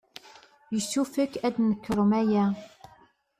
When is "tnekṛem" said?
1.55-2.11